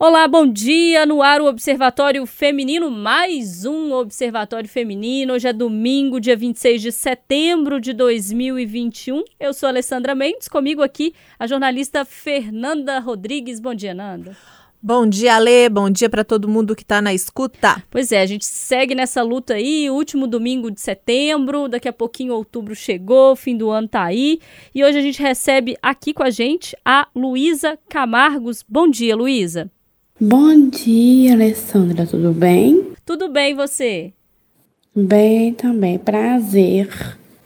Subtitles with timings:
[0.00, 1.04] Olá, bom dia!
[1.04, 5.34] No ar o Observatório Feminino, mais um Observatório Feminino.
[5.34, 9.24] Hoje é domingo, dia 26 de setembro de 2021.
[9.40, 13.58] Eu sou Alessandra Mendes, comigo aqui a jornalista Fernanda Rodrigues.
[13.58, 14.36] Bom dia, Nanda.
[14.80, 15.68] Bom dia, Alê.
[15.68, 17.82] Bom dia para todo mundo que está na escuta.
[17.90, 19.90] Pois é, a gente segue nessa luta aí.
[19.90, 24.38] Último domingo de setembro, daqui a pouquinho outubro chegou, fim do ano tá aí.
[24.72, 28.64] E hoje a gente recebe aqui com a gente a Luísa Camargos.
[28.68, 29.68] Bom dia, Luísa.
[30.20, 32.92] Bom dia, Alessandra, tudo bem?
[33.06, 34.12] Tudo bem, você?
[34.92, 36.88] Bem também, prazer.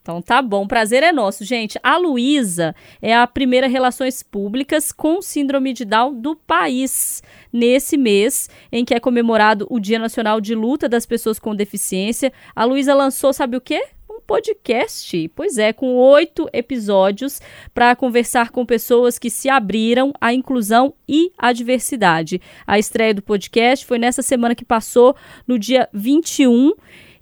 [0.00, 1.78] Então tá bom, prazer é nosso, gente.
[1.82, 7.22] A Luísa é a primeira Relações Públicas com Síndrome de Down do país.
[7.52, 12.32] Nesse mês em que é comemorado o Dia Nacional de Luta das Pessoas com Deficiência,
[12.56, 13.84] a Luísa lançou, sabe o quê?
[14.20, 15.28] Podcast.
[15.34, 17.40] Pois é, com oito episódios
[17.72, 22.40] para conversar com pessoas que se abriram à inclusão e à diversidade.
[22.66, 25.16] A estreia do podcast foi nessa semana que passou,
[25.46, 26.72] no dia 21.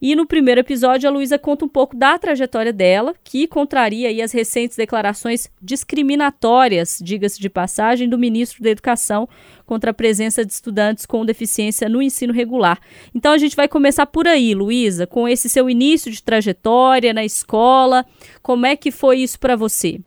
[0.01, 4.23] E no primeiro episódio, a Luísa conta um pouco da trajetória dela, que contraria aí
[4.23, 9.29] as recentes declarações discriminatórias, diga-se de passagem, do ministro da Educação
[9.67, 12.81] contra a presença de estudantes com deficiência no ensino regular.
[13.15, 17.25] Então a gente vai começar por aí, Luísa, com esse seu início de trajetória na
[17.25, 18.07] escola.
[18.43, 20.01] Como é que foi isso para você?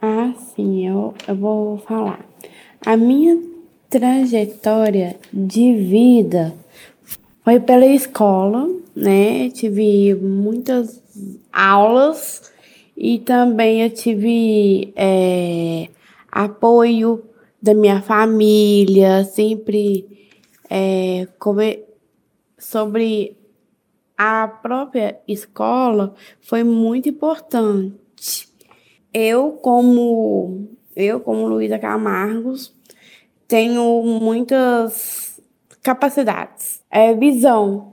[0.00, 2.26] Ah, sim, eu, eu vou falar.
[2.84, 3.38] A minha
[3.88, 6.52] trajetória de vida
[7.44, 9.50] foi pela escola, né?
[9.50, 11.02] Tive muitas
[11.52, 12.52] aulas
[12.96, 15.88] e também eu tive é,
[16.30, 17.24] apoio
[17.60, 20.28] da minha família, sempre
[20.70, 21.26] é,
[22.58, 23.36] sobre
[24.16, 28.48] a própria escola foi muito importante.
[29.12, 32.74] Eu como eu como Luísa Camargos
[33.48, 35.40] tenho muitas
[35.82, 37.92] capacidades é, visão.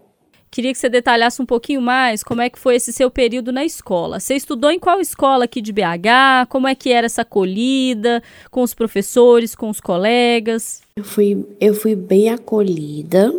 [0.52, 3.64] Queria que você detalhasse um pouquinho mais como é que foi esse seu período na
[3.64, 4.20] escola.
[4.20, 6.48] Você estudou em qual escola aqui de BH?
[6.50, 10.82] Como é que era essa acolhida com os professores, com os colegas?
[10.96, 13.32] Eu fui, eu fui bem acolhida.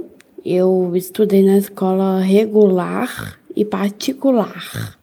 [0.45, 4.97] Eu estudei na escola regular e particular.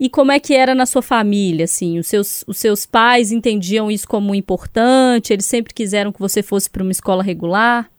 [0.00, 1.98] E como é que era na sua família, assim?
[1.98, 5.32] Os seus, os seus pais entendiam isso como importante?
[5.32, 7.90] Eles sempre quiseram que você fosse para uma escola regular?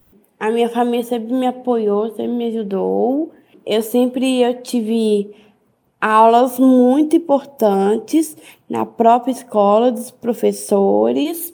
[0.44, 3.32] A minha família sempre me apoiou, sempre me ajudou.
[3.66, 5.34] Eu sempre eu tive
[6.02, 8.36] aulas muito importantes
[8.70, 11.54] na própria escola dos professores,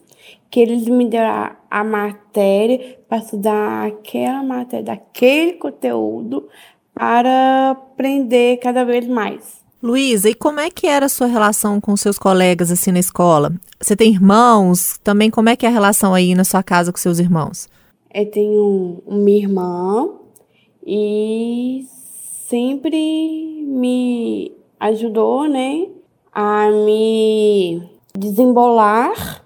[0.50, 6.50] que eles me deram a, a matéria para estudar aquela matéria, daquele conteúdo,
[6.92, 9.62] para aprender cada vez mais.
[9.84, 13.54] Luísa, e como é que era a sua relação com seus colegas assim na escola?
[13.80, 14.98] Você tem irmãos?
[15.04, 17.70] Também como é que é a relação aí na sua casa com seus irmãos?
[18.12, 20.10] Eu tenho uma irmã
[20.84, 21.86] e
[22.48, 25.88] sempre me ajudou, né,
[26.34, 27.88] a me
[28.18, 29.44] desembolar.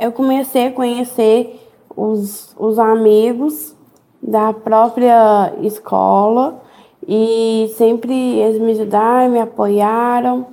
[0.00, 1.60] Eu comecei a conhecer
[1.94, 3.76] os, os amigos
[4.22, 6.62] da própria escola
[7.06, 10.46] e sempre eles me ajudaram, me apoiaram.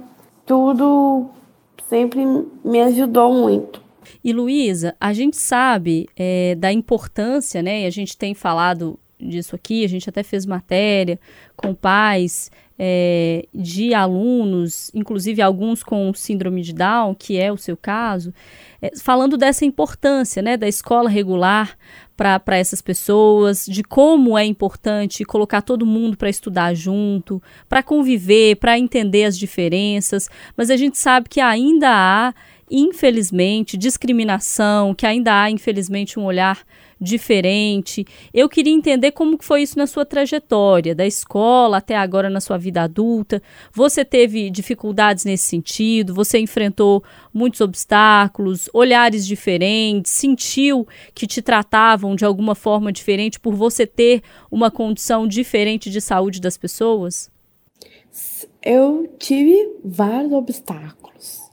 [0.45, 1.27] Tudo
[1.87, 2.25] sempre
[2.65, 3.84] me ajudou muito.
[4.25, 7.83] E Luísa, a gente sabe é, da importância, né?
[7.83, 11.19] E a gente tem falado disso aqui, a gente até fez matéria
[11.55, 17.77] com pais é, de alunos, inclusive alguns com síndrome de Down, que é o seu
[17.77, 18.33] caso,
[18.81, 21.77] é, falando dessa importância né, da escola regular
[22.17, 28.55] para essas pessoas, de como é importante colocar todo mundo para estudar junto, para conviver,
[28.55, 30.27] para entender as diferenças,
[30.57, 32.33] mas a gente sabe que ainda há
[32.69, 36.65] infelizmente, discriminação, que ainda há, infelizmente, um olhar
[36.99, 38.05] diferente.
[38.33, 42.57] Eu queria entender como foi isso na sua trajetória, da escola até agora na sua
[42.57, 43.41] vida adulta.
[43.73, 46.13] Você teve dificuldades nesse sentido?
[46.13, 47.03] Você enfrentou
[47.33, 54.21] muitos obstáculos, olhares diferentes, sentiu que te tratavam de alguma forma diferente por você ter
[54.49, 57.29] uma condição diferente de saúde das pessoas?
[58.63, 61.44] Eu tive vários obstáculos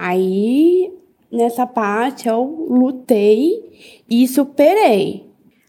[0.00, 0.94] Aí,
[1.28, 5.26] nessa parte, eu lutei e superei.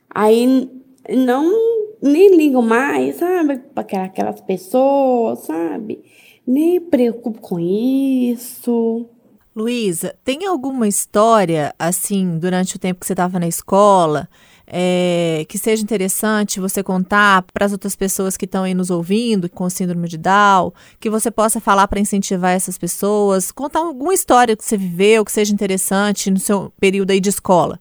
[0.07, 0.69] Aí,
[1.09, 1.51] não
[1.99, 6.03] nem ligo mais, sabe, para aquelas pessoas, sabe?
[6.45, 9.07] Nem preocupo com isso.
[9.55, 14.29] Luísa, tem alguma história, assim, durante o tempo que você estava na escola,
[14.71, 19.49] é, que seja interessante você contar para as outras pessoas que estão aí nos ouvindo
[19.49, 24.55] com síndrome de Down, que você possa falar para incentivar essas pessoas, contar alguma história
[24.55, 27.79] que você viveu que seja interessante no seu período aí de escola.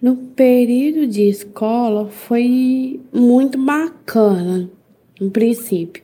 [0.00, 4.70] No período de escola foi muito bacana,
[5.20, 6.02] no princípio.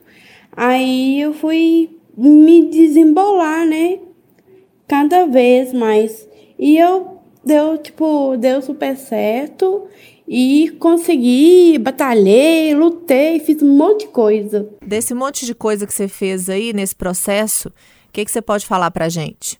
[0.55, 3.99] Aí eu fui me desembolar, né?
[4.87, 6.27] Cada vez mais.
[6.57, 7.18] E eu
[7.49, 9.87] deu, tipo, deu super certo.
[10.27, 14.69] E consegui, batalhei, lutei, fiz um monte de coisa.
[14.85, 18.67] Desse monte de coisa que você fez aí nesse processo, o que, que você pode
[18.67, 19.59] falar pra gente?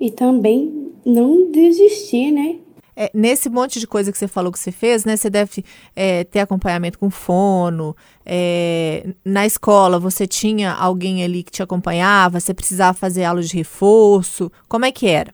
[0.00, 2.56] E também não desistir, né?
[2.96, 5.16] É, nesse monte de coisa que você falou que você fez, né?
[5.16, 7.96] Você deve é, ter acompanhamento com fono.
[8.26, 12.40] É, na escola, você tinha alguém ali que te acompanhava?
[12.40, 14.50] Você precisava fazer aula de reforço?
[14.68, 15.32] Como é que era?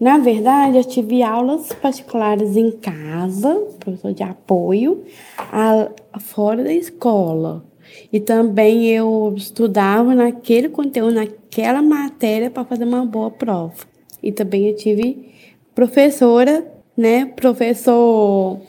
[0.00, 5.04] Na verdade, eu tive aulas particulares em casa, professor de apoio,
[5.36, 7.62] a, fora da escola.
[8.10, 13.74] E também eu estudava naquele conteúdo, naquela matéria, para fazer uma boa prova.
[14.22, 15.34] E também eu tive
[15.74, 16.66] professora
[16.96, 18.60] né, professor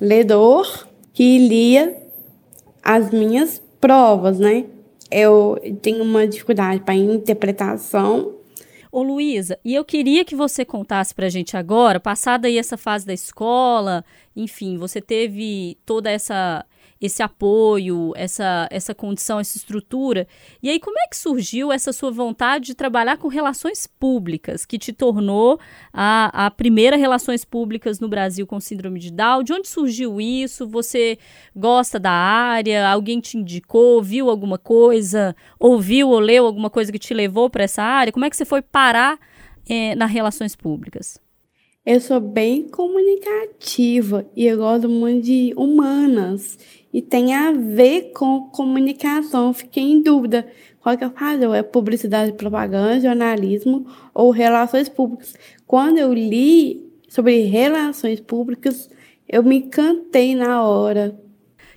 [0.00, 1.96] ledor que lia
[2.82, 4.64] as minhas provas, né?
[5.10, 8.35] Eu tenho uma dificuldade para interpretação.
[8.96, 12.78] Ô Luísa, e eu queria que você contasse para a gente agora, passada aí essa
[12.78, 14.02] fase da escola,
[14.34, 16.64] enfim, você teve toda essa
[17.00, 20.26] esse apoio, essa, essa condição, essa estrutura.
[20.62, 24.78] E aí, como é que surgiu essa sua vontade de trabalhar com relações públicas, que
[24.78, 25.60] te tornou
[25.92, 29.42] a, a primeira relações públicas no Brasil com síndrome de Down?
[29.42, 30.66] De onde surgiu isso?
[30.68, 31.18] Você
[31.54, 32.88] gosta da área?
[32.88, 34.02] Alguém te indicou?
[34.02, 35.36] Viu alguma coisa?
[35.58, 38.12] Ouviu ou leu alguma coisa que te levou para essa área?
[38.12, 39.18] Como é que você foi parar
[39.68, 41.20] é, nas relações públicas?
[41.86, 46.58] Eu sou bem comunicativa e eu gosto muito de humanas
[46.92, 49.54] e tem a ver com comunicação.
[49.54, 50.48] Fiquei em dúvida
[50.80, 55.36] qual que eu faço, é publicidade, propaganda, jornalismo ou relações públicas.
[55.64, 58.90] Quando eu li sobre relações públicas,
[59.28, 61.16] eu me encantei na hora.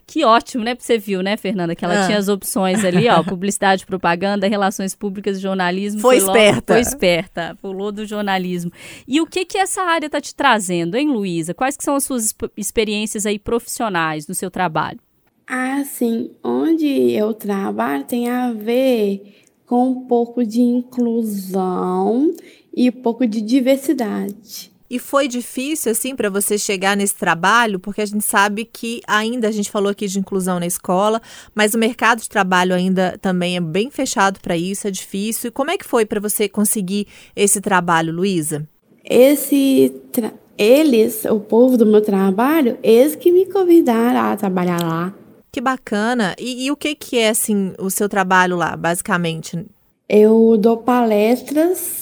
[0.09, 0.75] Que ótimo, né?
[0.75, 1.75] Você viu, né, Fernanda?
[1.75, 2.05] Que ela ah.
[2.07, 3.21] tinha as opções ali, ó.
[3.21, 6.01] Publicidade, propaganda, relações públicas, jornalismo.
[6.01, 6.73] Foi, foi esperta.
[6.73, 7.57] Logo, foi esperta.
[7.61, 8.71] Pulou do jornalismo.
[9.07, 11.53] E o que que essa área está te trazendo, hein, Luísa?
[11.53, 14.99] Quais que são as suas experiências aí profissionais no seu trabalho?
[15.47, 16.31] Ah, sim.
[16.43, 22.33] Onde eu trabalho tem a ver com um pouco de inclusão
[22.75, 24.71] e um pouco de diversidade.
[24.89, 29.47] E foi difícil, assim, para você chegar nesse trabalho, porque a gente sabe que ainda,
[29.47, 31.21] a gente falou aqui de inclusão na escola,
[31.53, 35.49] mas o mercado de trabalho ainda também é bem fechado para isso, é difícil.
[35.49, 38.67] E como é que foi para você conseguir esse trabalho, Luísa?
[39.03, 40.33] Esse tra...
[40.57, 45.13] Eles, o povo do meu trabalho, eles que me convidaram a trabalhar lá.
[45.51, 46.35] Que bacana.
[46.37, 49.65] E, e, o que, que é, assim, o seu trabalho lá, basicamente?
[50.07, 51.98] Eu dou palestras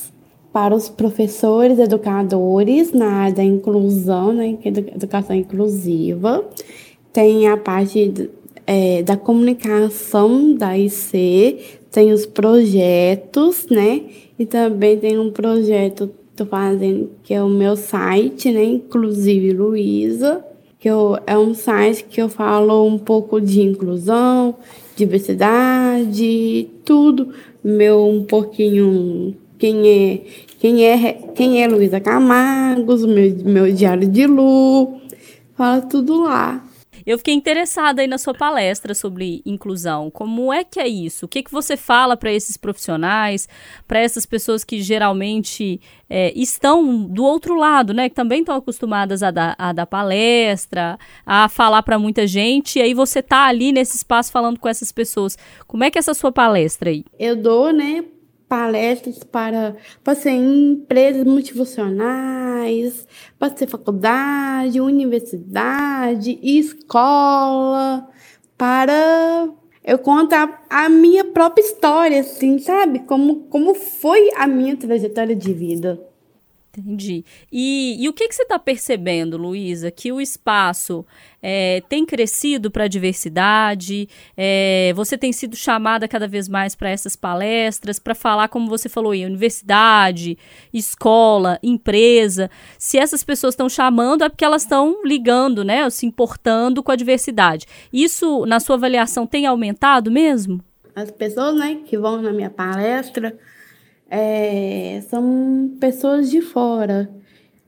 [0.57, 6.44] para os professores, educadores na área da inclusão, né, é educação inclusiva.
[7.13, 8.27] Tem a parte
[8.65, 11.59] é, da comunicação da IC,
[11.92, 14.01] tem os projetos, né?
[14.39, 18.63] E também tem um projeto que estou fazendo, que é o meu site, né?
[18.63, 20.44] Inclusive Luísa
[20.80, 24.56] que eu, é um site que eu falo um pouco de inclusão,
[24.95, 27.30] diversidade, tudo.
[27.63, 30.21] Meu um pouquinho quem é
[30.59, 35.00] quem é quem é Luísa Camargos, meu meu diário de Lu,
[35.56, 36.63] fala tudo lá.
[37.07, 40.11] Eu fiquei interessada aí na sua palestra sobre inclusão.
[40.11, 41.26] Como é que é isso?
[41.26, 43.47] O que, que você fala para esses profissionais,
[43.87, 48.09] para essas pessoas que geralmente é, estão do outro lado, né?
[48.09, 52.81] Que também estão acostumadas a dar, a dar palestra, a falar para muita gente, e
[52.81, 55.37] aí você tá ali nesse espaço falando com essas pessoas.
[55.66, 57.06] Como é que é essa sua palestra aí?
[57.18, 58.04] Eu dou, né,
[58.47, 63.06] palestras para, para ser empresas multifuncionais,
[63.37, 68.07] para ser faculdade, universidade, escola,
[68.57, 69.49] para
[69.83, 72.99] eu contar a minha própria história, assim, sabe?
[72.99, 76.06] Como, como foi a minha trajetória de vida.
[76.78, 77.26] Entendi.
[77.52, 79.90] E, e o que, que você está percebendo, Luísa?
[79.90, 81.04] Que o espaço
[81.42, 84.07] é, tem crescido para a diversidade?
[84.38, 88.88] É, você tem sido chamada cada vez mais para essas palestras, para falar, como você
[88.88, 90.38] falou aí, universidade,
[90.72, 92.48] escola, empresa.
[92.78, 95.90] Se essas pessoas estão chamando, é porque elas estão ligando, né?
[95.90, 97.66] Se importando com a diversidade.
[97.92, 100.64] Isso, na sua avaliação, tem aumentado mesmo?
[100.94, 103.36] As pessoas né, que vão na minha palestra
[104.09, 107.09] é, são pessoas de fora.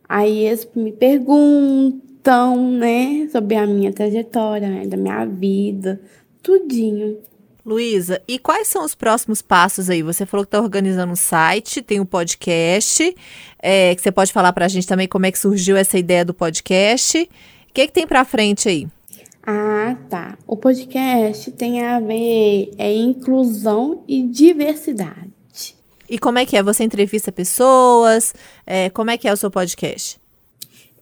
[0.08, 6.02] Aí eles me perguntam, né, sobre a minha trajetória, né, da minha vida,
[6.42, 7.18] tudinho.
[7.66, 10.02] Luísa, e quais são os próximos passos aí?
[10.02, 13.16] Você falou que está organizando um site, tem um podcast,
[13.62, 16.26] é, que você pode falar para a gente também como é que surgiu essa ideia
[16.26, 17.30] do podcast.
[17.70, 18.88] O que, é que tem para frente aí?
[19.46, 20.38] Ah, tá.
[20.48, 25.39] O podcast tem a ver é inclusão e diversidade.
[26.10, 26.64] E como é que é?
[26.64, 28.34] Você entrevista pessoas?
[28.66, 30.20] É, como é que é o seu podcast?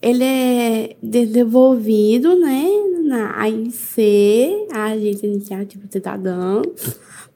[0.02, 2.66] Ele é desenvolvido, né,
[3.04, 6.62] na AIC, a Agência Iniciativa Cidadã,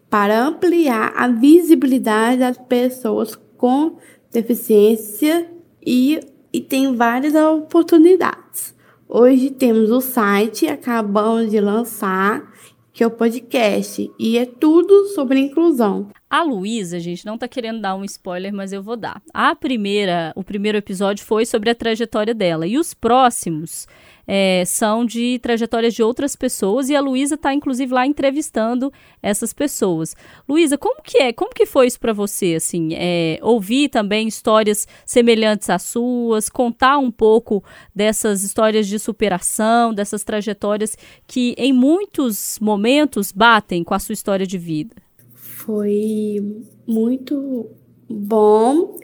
[0.10, 3.98] para ampliar a visibilidade das pessoas com
[4.32, 5.50] deficiência
[5.84, 6.20] e,
[6.52, 8.76] e tem várias oportunidades.
[9.08, 12.52] Hoje temos o site, acabamos de lançar,
[12.94, 16.10] que é o podcast, e é tudo sobre inclusão.
[16.30, 19.22] A Luísa, gente, não tá querendo dar um spoiler, mas eu vou dar.
[19.34, 22.68] A primeira, o primeiro episódio foi sobre a trajetória dela.
[22.68, 23.88] E os próximos
[24.34, 28.90] é, são de trajetórias de outras pessoas e a Luísa está inclusive lá entrevistando
[29.22, 30.16] essas pessoas.
[30.48, 31.34] Luísa, como que é?
[31.34, 32.56] Como que foi isso para você?
[32.56, 37.62] Assim, é, ouvir também histórias semelhantes às suas, contar um pouco
[37.94, 40.98] dessas histórias de superação, dessas trajetórias
[41.28, 44.96] que em muitos momentos batem com a sua história de vida.
[45.36, 46.40] Foi
[46.88, 47.70] muito
[48.10, 48.98] bom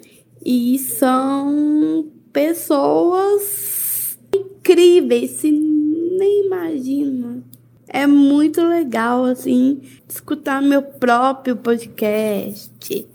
[0.45, 3.66] e são pessoas
[4.67, 7.43] incríveis, se nem imagina.
[7.87, 13.07] É muito legal, assim, escutar meu próprio podcast.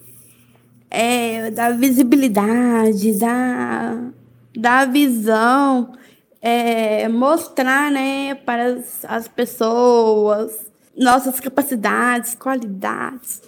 [0.91, 4.11] É, da visibilidade, da,
[4.55, 5.93] da visão,
[6.41, 13.41] é, mostrar, né, para as, as pessoas nossas capacidades, qualidades,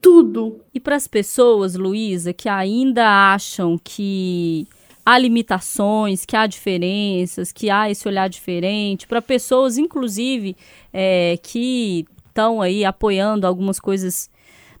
[0.00, 0.60] tudo.
[0.74, 4.66] E para as pessoas, Luísa, que ainda acham que
[5.08, 10.54] há limitações, que há diferenças, que há esse olhar diferente, para pessoas, inclusive,
[10.92, 14.28] é, que estão aí apoiando algumas coisas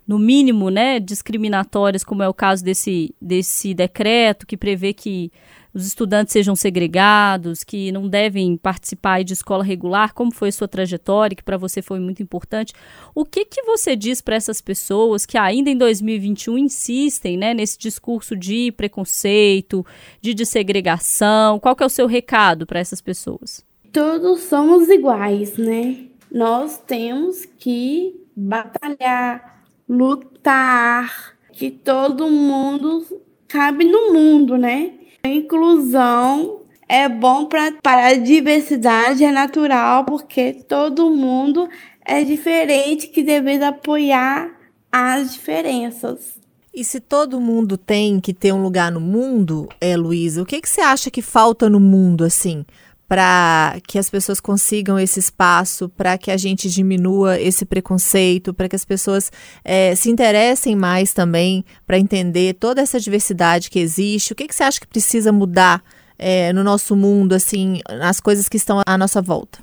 [0.06, 5.32] no mínimo, né, discriminatórias, como é o caso desse, desse decreto que prevê que
[5.78, 10.66] os estudantes sejam segregados, que não devem participar de escola regular, como foi a sua
[10.66, 12.72] trajetória, que para você foi muito importante.
[13.14, 17.78] O que, que você diz para essas pessoas que ainda em 2021 insistem né, nesse
[17.78, 19.86] discurso de preconceito,
[20.20, 21.60] de desegregação?
[21.60, 23.64] Qual que é o seu recado para essas pessoas?
[23.92, 26.06] Todos somos iguais, né?
[26.30, 33.06] Nós temos que batalhar, lutar, que todo mundo
[33.46, 34.97] cabe no mundo, né?
[35.24, 41.68] Inclusão é bom pra, para a diversidade, é natural, porque todo mundo
[42.04, 44.50] é diferente que devemos apoiar
[44.90, 46.38] as diferenças.
[46.72, 50.60] E se todo mundo tem que ter um lugar no mundo, é, Luísa, o que,
[50.60, 52.64] que você acha que falta no mundo, assim,
[53.08, 58.68] para que as pessoas consigam esse espaço, para que a gente diminua esse preconceito, para
[58.68, 59.32] que as pessoas
[59.64, 64.34] é, se interessem mais também para entender toda essa diversidade que existe?
[64.34, 65.82] O que, que você acha que precisa mudar
[66.18, 69.58] é, no nosso mundo, assim, nas coisas que estão à nossa volta?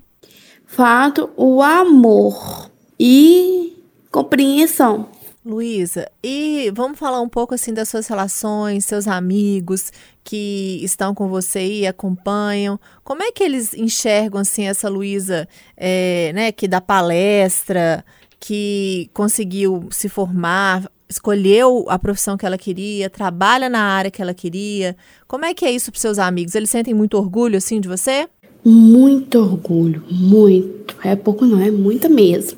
[0.66, 3.78] Fato, o amor e
[4.10, 5.10] compreensão.
[5.46, 9.92] Luísa, e vamos falar um pouco assim das suas relações, seus amigos
[10.24, 12.80] que estão com você e acompanham.
[13.04, 15.48] Como é que eles enxergam assim essa Luísa,
[15.78, 18.04] é, né, que dá palestra,
[18.40, 24.34] que conseguiu se formar, escolheu a profissão que ela queria, trabalha na área que ela
[24.34, 24.98] queria.
[25.28, 26.56] Como é que é isso para seus amigos?
[26.56, 28.28] Eles sentem muito orgulho assim de você?
[28.64, 30.98] Muito orgulho, muito.
[31.04, 32.58] É pouco não, é muita mesmo.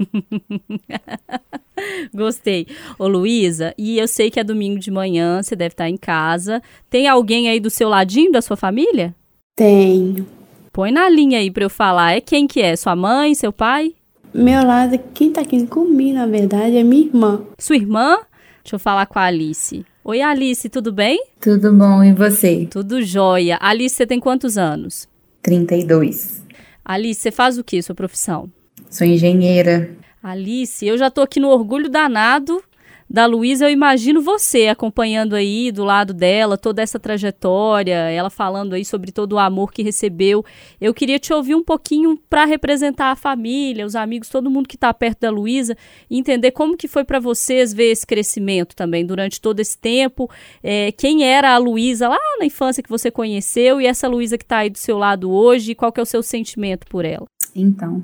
[2.14, 2.66] Gostei.
[2.98, 6.62] Ô, Luísa, e eu sei que é domingo de manhã, você deve estar em casa.
[6.88, 9.14] Tem alguém aí do seu ladinho, da sua família?
[9.56, 10.26] Tenho.
[10.72, 12.12] Põe na linha aí pra eu falar.
[12.12, 12.74] É quem que é?
[12.74, 13.94] Sua mãe, seu pai?
[14.32, 17.42] Meu lado, quem tá aqui comigo, na verdade, é minha irmã.
[17.58, 18.18] Sua irmã?
[18.64, 19.84] Deixa eu falar com a Alice.
[20.02, 21.22] Oi, Alice, tudo bem?
[21.40, 22.66] Tudo bom, e você?
[22.70, 23.56] Tudo jóia.
[23.60, 25.08] Alice, você tem quantos anos?
[25.42, 26.42] 32.
[26.84, 28.50] Alice, você faz o que, sua profissão?
[28.90, 29.90] Sou engenheira.
[30.24, 32.64] Alice, eu já tô aqui no orgulho danado
[33.08, 38.72] da Luísa, eu imagino você acompanhando aí do lado dela toda essa trajetória, ela falando
[38.72, 40.42] aí sobre todo o amor que recebeu.
[40.80, 44.76] Eu queria te ouvir um pouquinho para representar a família, os amigos, todo mundo que
[44.76, 45.76] está perto da Luísa,
[46.10, 50.30] entender como que foi para vocês ver esse crescimento também durante todo esse tempo.
[50.62, 54.44] É, quem era a Luísa lá na infância que você conheceu e essa Luísa que
[54.44, 57.26] está aí do seu lado hoje, qual que é o seu sentimento por ela?
[57.54, 58.02] Então,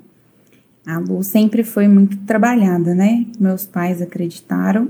[0.87, 3.27] a Lu sempre foi muito trabalhada, né?
[3.39, 4.89] Meus pais acreditaram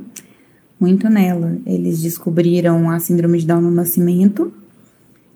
[0.79, 1.59] muito nela.
[1.67, 4.53] Eles descobriram a síndrome de Down no nascimento,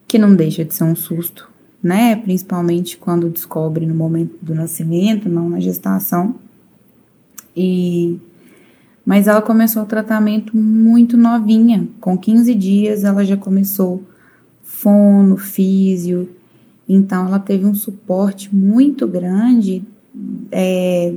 [0.06, 1.50] que não deixa de ser um susto,
[1.82, 2.16] né?
[2.16, 6.36] Principalmente quando descobre no momento do nascimento, não na gestação.
[7.56, 8.18] E
[9.06, 14.02] mas ela começou o tratamento muito novinha, com 15 dias ela já começou
[14.62, 16.26] fono, físio,
[16.88, 19.84] então ela teve um suporte muito grande,
[20.50, 21.14] é,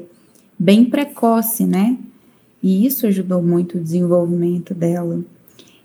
[0.57, 1.97] bem precoce, né?
[2.61, 5.21] E isso ajudou muito o desenvolvimento dela.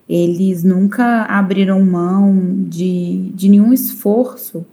[0.08, 4.64] Eles nunca abriram mão de, de nenhum esforço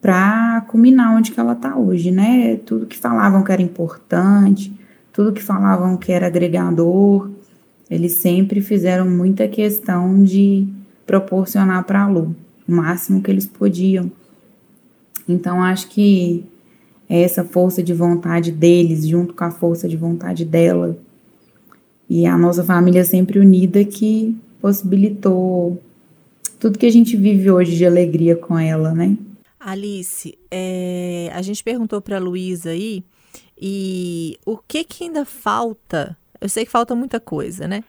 [0.00, 2.56] para culminar onde que ela está hoje, né?
[2.56, 4.72] Tudo que falavam que era importante,
[5.12, 7.30] tudo que falavam que era agregador,
[7.90, 10.66] eles sempre fizeram muita questão de
[11.06, 12.34] proporcionar para a Lu
[12.66, 14.10] o máximo que eles podiam.
[15.28, 16.44] Então, acho que
[17.20, 20.96] essa força de vontade deles, junto com a força de vontade dela,
[22.08, 25.82] e a nossa família sempre unida, que possibilitou
[26.58, 29.16] tudo que a gente vive hoje de alegria com ela, né?
[29.58, 33.04] Alice, é, a gente perguntou para a Luísa aí
[33.60, 36.16] e o que, que ainda falta?
[36.40, 37.84] Eu sei que falta muita coisa, né?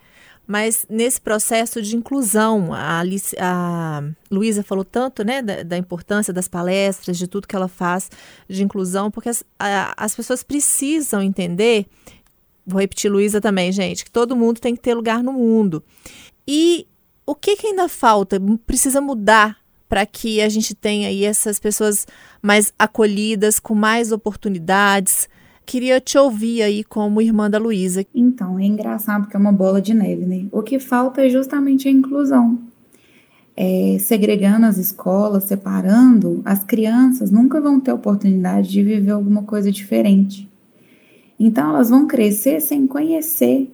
[0.46, 3.02] Mas nesse processo de inclusão, a,
[3.40, 8.12] a Luísa falou tanto né, da, da, importância das palestras, de tudo que ela faz
[8.48, 11.86] de inclusão, porque as, a, as pessoas precisam entender,
[12.66, 15.82] vou repetir Luísa também, gente, que todo mundo tem que ter lugar no mundo.
[16.46, 16.88] E
[17.26, 18.38] o que, que ainda falta?
[18.66, 19.58] Precisa mudar
[19.88, 22.06] para que a gente tenha aí essas pessoas
[22.42, 25.30] mais acolhidas, com mais oportunidades,
[25.66, 28.06] Queria te ouvir aí como irmã da Luísa.
[28.14, 30.46] Então, é engraçado que é uma bola de neve, né?
[30.52, 32.60] O que falta é justamente a inclusão.
[33.56, 39.72] É, segregando as escolas, separando, as crianças nunca vão ter oportunidade de viver alguma coisa
[39.72, 40.50] diferente.
[41.40, 43.72] Então, elas vão crescer sem conhecer.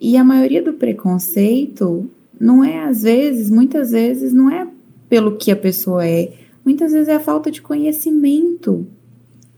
[0.00, 2.10] E a maioria do preconceito
[2.40, 4.66] não é, às vezes, muitas vezes, não é
[5.08, 6.32] pelo que a pessoa é,
[6.64, 8.86] muitas vezes é a falta de conhecimento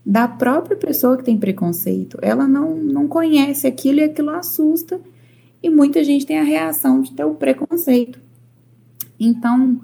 [0.05, 2.17] da própria pessoa que tem preconceito.
[2.21, 4.99] Ela não, não conhece aquilo e aquilo assusta,
[5.63, 8.19] e muita gente tem a reação de ter o preconceito.
[9.19, 9.81] Então,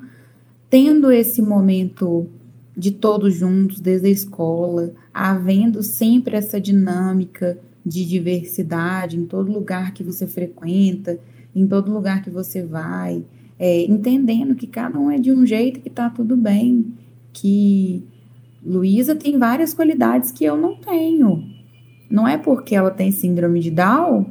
[0.69, 2.27] tendo esse momento
[2.77, 9.93] de todos juntos, desde a escola, havendo sempre essa dinâmica de diversidade em todo lugar
[9.93, 11.19] que você frequenta,
[11.55, 13.25] em todo lugar que você vai,
[13.57, 16.93] é, entendendo que cada um é de um jeito que tá tudo bem,
[17.33, 18.03] que
[18.63, 21.43] Luísa tem várias qualidades que eu não tenho.
[22.09, 24.25] Não é porque ela tem síndrome de Down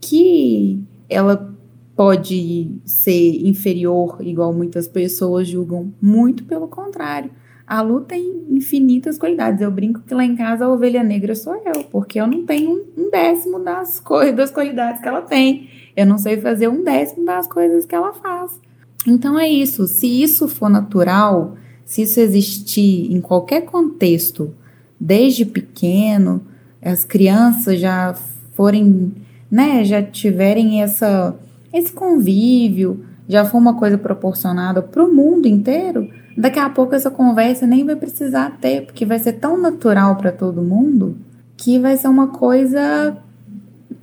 [0.00, 1.54] que ela
[1.96, 5.92] pode ser inferior, igual muitas pessoas julgam.
[6.00, 7.30] Muito pelo contrário.
[7.66, 9.60] A Lu tem infinitas qualidades.
[9.60, 12.84] Eu brinco que lá em casa a ovelha negra sou eu, porque eu não tenho
[12.96, 14.00] um décimo das
[14.36, 15.68] das qualidades que ela tem.
[15.96, 18.60] Eu não sei fazer um décimo das coisas que ela faz.
[19.06, 19.86] Então é isso.
[19.86, 24.52] Se isso for natural, se isso existir em qualquer contexto,
[24.98, 26.42] desde pequeno,
[26.82, 28.14] as crianças já
[28.54, 29.12] forem,
[29.50, 31.34] né, já tiverem essa,
[31.72, 37.10] esse convívio, já for uma coisa proporcionada para o mundo inteiro, daqui a pouco essa
[37.10, 41.16] conversa nem vai precisar ter, porque vai ser tão natural para todo mundo
[41.56, 43.16] que vai ser uma coisa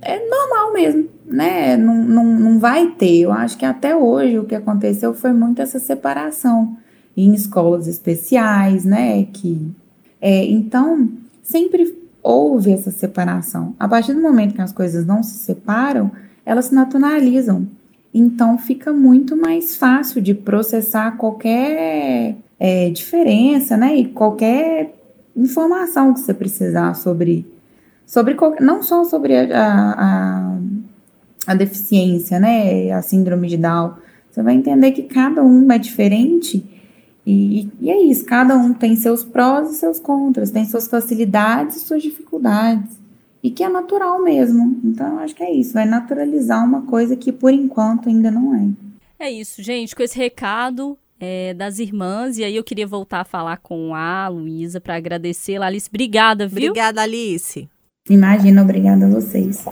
[0.00, 1.76] é normal mesmo, né?
[1.76, 3.20] Não, não, não vai ter.
[3.20, 6.76] Eu acho que até hoje o que aconteceu foi muito essa separação
[7.16, 9.24] em escolas especiais, né?
[9.32, 9.70] Que,
[10.20, 11.08] é, então,
[11.42, 13.74] sempre houve essa separação.
[13.78, 16.10] A partir do momento que as coisas não se separam,
[16.44, 17.66] elas se naturalizam.
[18.12, 23.96] Então, fica muito mais fácil de processar qualquer é, diferença, né?
[23.96, 24.94] E qualquer
[25.36, 27.46] informação que você precisar sobre,
[28.06, 30.58] sobre não só sobre a, a,
[31.46, 32.90] a deficiência, né?
[32.92, 33.94] A síndrome de Down.
[34.30, 36.73] Você vai entender que cada um é diferente
[37.26, 41.76] e, e, é isso, cada um tem seus prós e seus contras, tem suas facilidades
[41.76, 43.02] e suas dificuldades.
[43.42, 44.80] E que é natural mesmo.
[44.82, 48.68] Então, acho que é isso, vai naturalizar uma coisa que por enquanto ainda não é.
[49.26, 53.24] É isso, gente, com esse recado é, das irmãs, e aí eu queria voltar a
[53.24, 55.66] falar com a Luísa para agradecê-la.
[55.66, 56.70] Alice, obrigada, viu?
[56.70, 57.68] Obrigada, Alice.
[58.08, 59.64] Imagina, obrigada a vocês.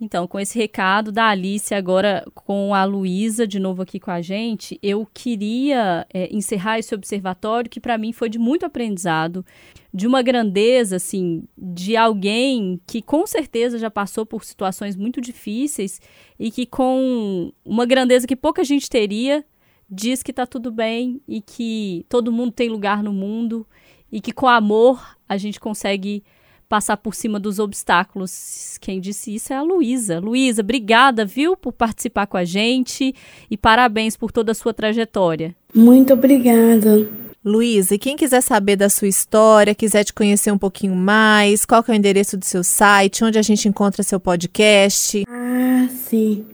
[0.00, 4.22] Então, com esse recado da Alice, agora com a Luísa de novo aqui com a
[4.22, 9.44] gente, eu queria é, encerrar esse observatório que para mim foi de muito aprendizado,
[9.92, 16.00] de uma grandeza, assim, de alguém que com certeza já passou por situações muito difíceis
[16.38, 19.44] e que com uma grandeza que pouca gente teria,
[19.88, 23.66] diz que está tudo bem e que todo mundo tem lugar no mundo
[24.10, 26.24] e que com amor a gente consegue
[26.70, 28.78] passar por cima dos obstáculos.
[28.80, 30.20] Quem disse isso é a Luísa.
[30.20, 33.12] Luísa, obrigada, viu, por participar com a gente
[33.50, 35.54] e parabéns por toda a sua trajetória.
[35.74, 37.08] Muito obrigada.
[37.44, 41.82] Luísa, e quem quiser saber da sua história, quiser te conhecer um pouquinho mais, qual
[41.82, 45.24] que é o endereço do seu site, onde a gente encontra seu podcast?
[45.28, 46.44] Ah, sim.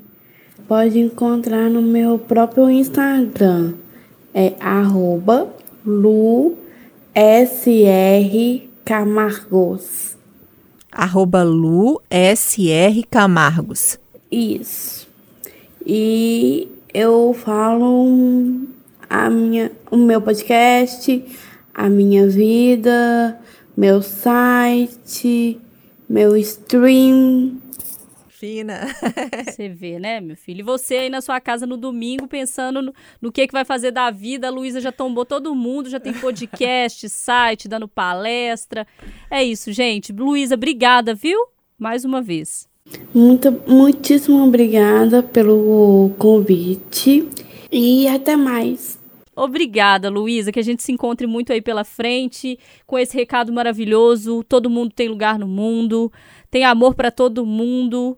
[0.66, 3.74] Pode encontrar no meu próprio Instagram.
[4.33, 6.57] É arroba Lu
[7.14, 10.16] SR Camargos.
[10.92, 13.99] Arroba Lu SR Camargos.
[14.31, 15.09] Isso.
[15.85, 18.07] E eu falo
[19.11, 21.20] a minha, o meu podcast,
[21.75, 23.37] a minha vida,
[23.77, 25.61] meu site,
[26.09, 27.61] meu stream.
[28.38, 28.87] Fina.
[29.44, 30.61] Você vê, né, meu filho?
[30.61, 33.90] E você aí na sua casa no domingo pensando no, no que, que vai fazer
[33.90, 34.49] da vida.
[34.49, 38.87] A Luísa já tombou todo mundo, já tem podcast, site, dando palestra.
[39.31, 40.12] É isso, gente.
[40.12, 41.38] Luísa, obrigada, viu?
[41.79, 42.68] Mais uma vez.
[43.14, 47.27] Muito, muitíssimo obrigada pelo convite
[47.72, 48.99] e até mais.
[49.35, 54.42] Obrigada, Luísa, que a gente se encontre muito aí pela frente com esse recado maravilhoso.
[54.44, 56.11] Todo mundo tem lugar no mundo,
[56.51, 58.16] tem amor para todo mundo.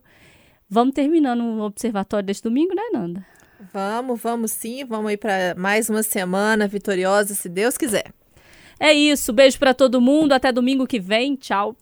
[0.70, 3.26] Vamos terminando o observatório deste domingo, né, Nanda?
[3.72, 4.84] Vamos, vamos sim.
[4.84, 8.12] Vamos aí para mais uma semana vitoriosa, se Deus quiser.
[8.78, 9.32] É isso.
[9.32, 10.32] Beijo para todo mundo.
[10.32, 11.36] Até domingo que vem.
[11.36, 11.74] Tchau.